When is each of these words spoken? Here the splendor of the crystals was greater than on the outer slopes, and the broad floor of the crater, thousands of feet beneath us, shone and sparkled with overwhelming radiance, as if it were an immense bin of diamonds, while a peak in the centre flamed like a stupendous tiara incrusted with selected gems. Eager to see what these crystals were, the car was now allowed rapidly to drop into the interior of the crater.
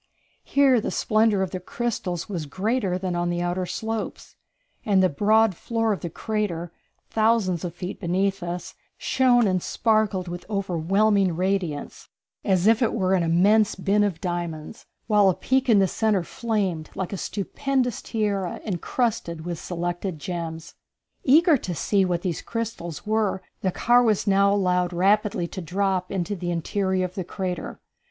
Here 0.43 0.81
the 0.81 0.89
splendor 0.89 1.43
of 1.43 1.51
the 1.51 1.59
crystals 1.59 2.27
was 2.27 2.47
greater 2.47 2.97
than 2.97 3.15
on 3.15 3.29
the 3.29 3.43
outer 3.43 3.67
slopes, 3.67 4.35
and 4.83 5.03
the 5.03 5.09
broad 5.09 5.53
floor 5.53 5.93
of 5.93 5.99
the 6.01 6.09
crater, 6.09 6.71
thousands 7.11 7.63
of 7.63 7.75
feet 7.75 7.99
beneath 7.99 8.41
us, 8.41 8.73
shone 8.97 9.45
and 9.45 9.61
sparkled 9.61 10.27
with 10.27 10.43
overwhelming 10.49 11.35
radiance, 11.35 12.09
as 12.43 12.65
if 12.65 12.81
it 12.81 12.95
were 12.95 13.13
an 13.13 13.21
immense 13.21 13.75
bin 13.75 14.03
of 14.03 14.19
diamonds, 14.19 14.87
while 15.05 15.29
a 15.29 15.35
peak 15.35 15.69
in 15.69 15.77
the 15.77 15.87
centre 15.87 16.23
flamed 16.23 16.89
like 16.95 17.13
a 17.13 17.15
stupendous 17.15 18.01
tiara 18.01 18.59
incrusted 18.65 19.45
with 19.45 19.59
selected 19.59 20.17
gems. 20.17 20.73
Eager 21.23 21.57
to 21.57 21.75
see 21.75 22.03
what 22.05 22.23
these 22.23 22.41
crystals 22.41 23.05
were, 23.05 23.43
the 23.61 23.71
car 23.71 24.01
was 24.01 24.25
now 24.25 24.51
allowed 24.51 24.93
rapidly 24.93 25.45
to 25.47 25.61
drop 25.61 26.11
into 26.11 26.35
the 26.35 26.49
interior 26.49 27.05
of 27.05 27.13
the 27.13 27.23
crater. 27.23 27.79